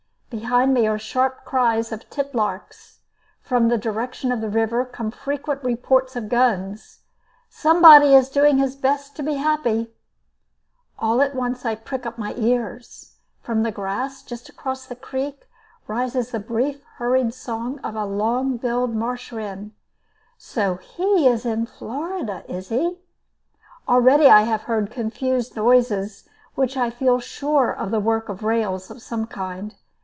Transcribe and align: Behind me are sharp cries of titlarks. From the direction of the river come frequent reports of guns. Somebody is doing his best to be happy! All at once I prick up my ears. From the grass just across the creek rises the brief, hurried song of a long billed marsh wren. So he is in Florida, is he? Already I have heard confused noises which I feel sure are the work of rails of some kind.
Behind 0.31 0.73
me 0.73 0.87
are 0.87 0.97
sharp 0.97 1.43
cries 1.43 1.91
of 1.91 2.09
titlarks. 2.09 2.99
From 3.41 3.67
the 3.67 3.77
direction 3.77 4.31
of 4.31 4.39
the 4.39 4.47
river 4.47 4.85
come 4.85 5.11
frequent 5.11 5.61
reports 5.61 6.15
of 6.15 6.29
guns. 6.29 6.99
Somebody 7.49 8.15
is 8.15 8.29
doing 8.29 8.57
his 8.57 8.77
best 8.77 9.13
to 9.17 9.23
be 9.23 9.33
happy! 9.33 9.91
All 10.97 11.21
at 11.21 11.35
once 11.35 11.65
I 11.65 11.75
prick 11.75 12.05
up 12.05 12.17
my 12.17 12.33
ears. 12.37 13.17
From 13.41 13.63
the 13.63 13.73
grass 13.73 14.23
just 14.23 14.47
across 14.47 14.85
the 14.85 14.95
creek 14.95 15.49
rises 15.85 16.31
the 16.31 16.39
brief, 16.39 16.81
hurried 16.95 17.33
song 17.33 17.79
of 17.79 17.97
a 17.97 18.05
long 18.05 18.55
billed 18.55 18.95
marsh 18.95 19.33
wren. 19.33 19.73
So 20.37 20.75
he 20.75 21.27
is 21.27 21.45
in 21.45 21.65
Florida, 21.65 22.45
is 22.47 22.69
he? 22.69 22.99
Already 23.85 24.27
I 24.27 24.43
have 24.43 24.61
heard 24.61 24.91
confused 24.91 25.57
noises 25.57 26.29
which 26.55 26.77
I 26.77 26.89
feel 26.89 27.19
sure 27.19 27.75
are 27.75 27.89
the 27.89 27.99
work 27.99 28.29
of 28.29 28.43
rails 28.43 28.89
of 28.89 29.01
some 29.01 29.27
kind. 29.27 29.75